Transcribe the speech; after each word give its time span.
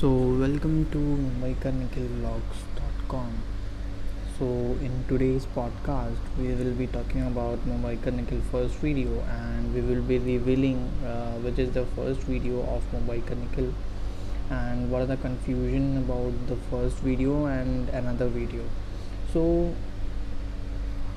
So, 0.00 0.08
welcome 0.08 0.88
to 0.92 0.98
MumbaiKarNikhilVlogs.com. 0.98 3.32
So, 4.38 4.46
in 4.80 5.04
today's 5.08 5.46
podcast, 5.54 6.16
we 6.38 6.54
will 6.54 6.72
be 6.72 6.86
talking 6.86 7.26
about 7.26 7.58
Mumbai 7.68 7.98
Nikhil 8.10 8.40
first 8.50 8.76
video, 8.76 9.20
and 9.28 9.74
we 9.74 9.82
will 9.82 10.00
be 10.00 10.18
revealing 10.18 10.90
uh, 11.04 11.32
which 11.44 11.58
is 11.58 11.72
the 11.72 11.84
first 11.96 12.20
video 12.20 12.62
of 12.62 12.82
Mumbai 12.94 13.22
Nikhil 13.40 13.74
and 14.48 14.90
what 14.90 15.02
are 15.02 15.06
the 15.06 15.18
confusion 15.18 15.98
about 15.98 16.32
the 16.46 16.56
first 16.70 16.96
video 17.00 17.44
and 17.44 17.90
another 17.90 18.28
video. 18.28 18.64
So, 19.34 19.74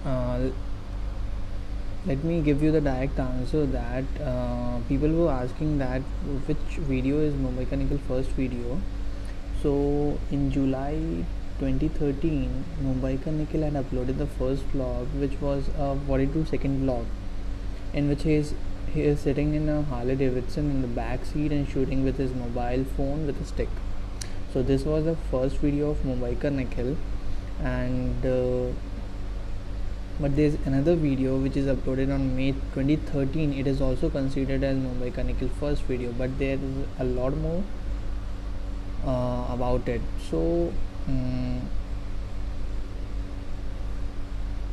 uh, 0.04 0.50
let 2.06 2.22
me 2.22 2.42
give 2.42 2.62
you 2.62 2.70
the 2.70 2.82
direct 2.82 3.18
answer 3.18 3.66
that 3.66 4.04
uh, 4.22 4.78
people 4.90 5.10
were 5.10 5.32
asking 5.32 5.78
that 5.78 6.02
which 6.48 6.78
video 6.90 7.20
is 7.20 7.34
Mumbai 7.34 7.72
Nikhil 7.72 7.98
first 8.10 8.30
video. 8.32 8.82
So 9.62 10.20
in 10.30 10.52
July 10.52 11.24
2013, 11.60 12.66
Mumbai 12.84 13.26
Nikhil 13.26 13.62
had 13.62 13.74
uploaded 13.74 14.18
the 14.18 14.28
first 14.28 14.68
vlog, 14.74 15.08
which 15.18 15.40
was 15.40 15.70
a 15.80 15.98
42 16.06 16.46
second 16.46 16.82
vlog, 16.82 17.06
in 17.94 18.10
which 18.10 18.24
he 18.24 18.34
is 18.34 18.54
he 18.94 19.02
is 19.02 19.22
sitting 19.22 19.54
in 19.56 19.70
a 19.70 19.82
Harley 19.84 20.16
Davidson 20.18 20.70
in 20.72 20.82
the 20.82 20.88
back 20.88 21.24
seat 21.24 21.54
and 21.54 21.68
shooting 21.70 22.04
with 22.04 22.18
his 22.18 22.34
mobile 22.34 22.84
phone 22.98 23.26
with 23.26 23.42
a 23.42 23.46
stick. 23.46 23.70
So 24.52 24.62
this 24.62 24.84
was 24.84 25.06
the 25.06 25.16
first 25.32 25.58
video 25.58 25.92
of 25.92 26.04
Mumbai 26.04 26.52
Nikhil, 26.52 26.98
and 27.62 28.26
uh, 28.26 28.74
but 30.20 30.36
there's 30.36 30.56
another 30.66 30.96
video 30.96 31.38
which 31.38 31.58
is 31.58 31.66
uploaded 31.66 32.14
on 32.14 32.36
May 32.36 32.52
2013 32.76 33.54
it 33.54 33.66
is 33.66 33.82
also 33.82 34.10
considered 34.10 34.64
as 34.64 34.78
Mumbai 34.78 35.26
Nikhil 35.26 35.50
first 35.60 35.82
video 35.84 36.12
but 36.12 36.38
there 36.38 36.56
is 36.56 36.86
a 37.00 37.04
lot 37.04 37.36
more 37.36 37.64
uh, 39.06 39.48
about 39.50 39.88
it. 39.88 40.02
So 40.30 40.72
um, 41.08 41.62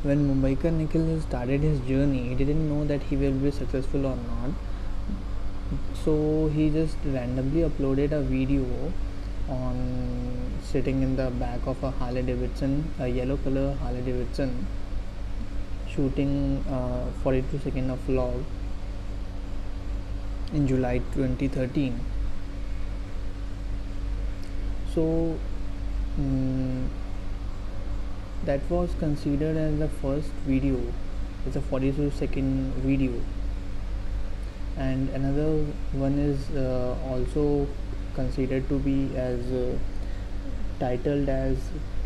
when 0.02 0.28
Mumbai 0.28 0.72
Nikhil 0.72 1.20
started 1.22 1.62
his 1.62 1.80
journey 1.80 2.28
he 2.28 2.34
didn't 2.34 2.68
know 2.68 2.84
that 2.84 3.02
he 3.04 3.16
will 3.16 3.32
be 3.32 3.50
successful 3.50 4.04
or 4.04 4.16
not. 4.16 4.50
So 6.04 6.50
he 6.54 6.68
just 6.68 6.96
randomly 7.04 7.62
uploaded 7.62 8.12
a 8.12 8.20
video 8.20 8.92
on 9.48 10.50
sitting 10.62 11.02
in 11.02 11.16
the 11.16 11.30
back 11.30 11.66
of 11.66 11.82
a 11.82 11.90
Harley 11.90 12.22
Davidson 12.22 12.92
a 12.98 13.08
yellow 13.08 13.36
color 13.38 13.74
Harley 13.80 14.02
Davidson 14.02 14.66
shooting 15.94 16.64
uh, 16.68 17.06
42 17.22 17.58
second 17.58 17.90
of 17.90 17.98
vlog 18.06 18.44
in 20.52 20.66
July 20.66 20.98
2013 21.14 22.00
so 24.94 25.38
um, 26.18 26.90
that 28.44 28.60
was 28.70 28.90
considered 28.98 29.56
as 29.56 29.78
the 29.78 29.88
first 29.88 30.30
video. 30.46 30.80
It's 31.46 31.56
a 31.56 31.60
42 31.60 32.10
second 32.10 32.72
video. 32.74 33.12
And 34.76 35.10
another 35.10 35.64
one 35.92 36.18
is 36.18 36.50
uh, 36.56 36.96
also 37.08 37.66
considered 38.14 38.68
to 38.68 38.78
be 38.78 39.14
as 39.16 39.40
uh, 39.52 39.78
titled 40.78 41.28
as 41.28 41.58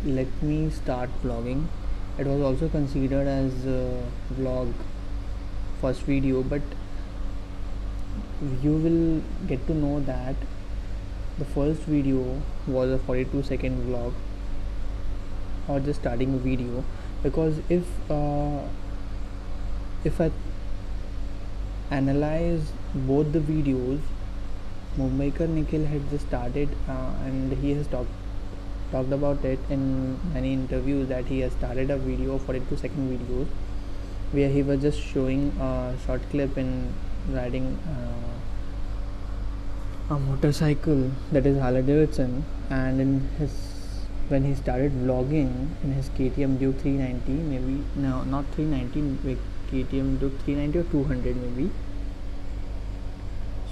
let 0.03 0.27
me 0.43 0.69
start 0.69 1.09
vlogging 1.23 1.67
it 2.17 2.27
was 2.27 2.41
also 2.41 2.69
considered 2.69 3.27
as 3.27 3.53
vlog 4.39 4.73
first 5.81 6.01
video 6.01 6.41
but 6.41 6.61
you 8.61 8.71
will 8.71 9.21
get 9.47 9.65
to 9.67 9.73
know 9.73 9.99
that 10.01 10.35
the 11.37 11.45
first 11.45 11.81
video 11.81 12.41
was 12.67 12.89
a 12.91 12.97
42 12.99 13.43
second 13.43 13.81
vlog 13.87 14.13
or 15.67 15.79
the 15.79 15.93
starting 15.93 16.39
video. 16.39 16.83
Because 17.23 17.59
if 17.69 17.83
uh, 18.09 18.61
if 20.03 20.21
I 20.21 20.31
analyze 21.91 22.71
both 22.93 23.31
the 23.31 23.39
videos 23.39 23.99
Mumbiker 24.97 25.47
Nikhil 25.47 25.85
had 25.85 26.09
just 26.09 26.27
started 26.27 26.69
uh, 26.89 27.11
and 27.25 27.51
he 27.53 27.71
has 27.71 27.87
talked 27.87 28.09
talked 28.91 29.11
about 29.11 29.43
it 29.43 29.59
in 29.69 30.19
many 30.33 30.53
interviews 30.53 31.07
that 31.09 31.25
he 31.25 31.39
has 31.39 31.51
started 31.53 31.89
a 31.89 31.97
video 31.97 32.37
42 32.37 32.77
second 32.77 33.09
videos 33.13 33.47
where 34.31 34.49
he 34.49 34.63
was 34.63 34.81
just 34.81 34.99
showing 34.99 35.49
a 35.59 35.95
short 36.05 36.21
clip 36.29 36.57
in 36.57 36.93
riding 37.29 37.77
uh, 37.89 38.35
a 40.15 40.19
motorcycle 40.19 41.11
that 41.31 41.45
is 41.45 41.57
Harley 41.59 41.81
Davidson 41.81 42.45
and 42.69 43.01
in 43.01 43.29
his 43.39 43.51
when 44.27 44.43
he 44.43 44.55
started 44.55 44.91
vlogging 44.91 45.51
in 45.83 45.93
his 45.93 46.09
KTM 46.09 46.57
Duke 46.59 46.79
390 46.79 47.31
maybe 47.49 47.83
no 47.95 48.23
not 48.23 48.45
390 48.55 49.37
KTM 49.71 50.19
Duke 50.19 50.39
390 50.45 50.79
or 50.79 50.83
200 50.91 51.35
maybe. 51.35 51.71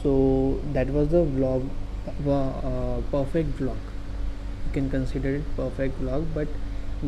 So 0.01 0.59
that 0.73 0.87
was 0.87 1.09
the 1.09 1.23
vlog 1.23 1.69
uh, 2.27 3.01
perfect 3.09 3.57
vlog 3.57 3.77
can 4.73 4.89
consider 4.89 5.35
it 5.35 5.55
perfect 5.55 6.01
vlog 6.01 6.25
but 6.33 6.47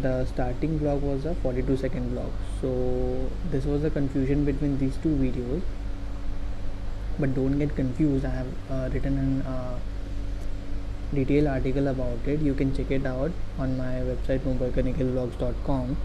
the 0.01 0.25
starting 0.25 0.77
vlog 0.79 0.99
was 0.99 1.25
a 1.25 1.35
42 1.35 1.77
second 1.77 2.11
vlog. 2.11 2.31
So 2.61 3.29
this 3.51 3.65
was 3.65 3.83
a 3.83 3.89
confusion 3.89 4.43
between 4.45 4.77
these 4.77 4.97
two 4.97 5.15
videos. 5.15 5.61
But 7.17 7.33
don't 7.33 7.57
get 7.57 7.75
confused 7.75 8.25
i 8.25 8.29
have 8.29 8.47
uh, 8.69 8.89
written 8.93 9.17
an 9.17 9.41
uh, 9.43 9.79
detailed 11.13 11.47
article 11.47 11.87
about 11.87 12.27
it. 12.27 12.41
You 12.41 12.53
can 12.53 12.75
check 12.75 12.91
it 12.91 13.05
out 13.05 13.31
on 13.57 13.77
my 13.77 13.93
website 14.09 14.39
mumbaikarnikhilvlogs.com 14.39 15.97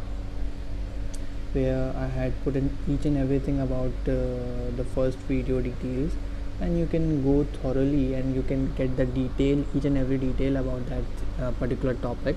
where 1.52 1.92
i 1.96 2.06
had 2.06 2.32
put 2.44 2.54
in 2.54 2.70
each 2.88 3.04
and 3.04 3.16
everything 3.16 3.58
about 3.58 4.08
uh, 4.08 4.70
the 4.76 4.84
first 4.94 5.18
video 5.30 5.60
details 5.60 6.12
and 6.60 6.78
you 6.78 6.86
can 6.86 7.22
go 7.22 7.44
thoroughly 7.60 8.14
and 8.14 8.34
you 8.34 8.42
can 8.42 8.72
get 8.74 8.96
the 8.96 9.06
detail 9.06 9.64
each 9.74 9.84
and 9.84 9.96
every 9.98 10.18
detail 10.18 10.56
about 10.56 10.86
that 10.88 11.04
uh, 11.42 11.50
particular 11.52 11.94
topic. 11.94 12.36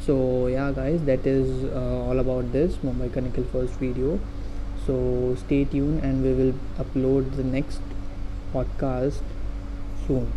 So 0.00 0.46
yeah 0.46 0.72
guys 0.72 1.02
that 1.04 1.26
is 1.26 1.64
uh, 1.64 2.08
all 2.08 2.18
about 2.18 2.52
this 2.52 2.76
mumbai 2.76 3.14
Nikhil 3.22 3.44
first 3.44 3.74
video. 3.74 4.18
So 4.86 5.36
stay 5.46 5.64
tuned 5.64 6.02
and 6.02 6.22
we 6.22 6.32
will 6.32 6.54
upload 6.78 7.36
the 7.36 7.44
next 7.44 7.80
podcast 8.52 9.20
soon 10.06 10.32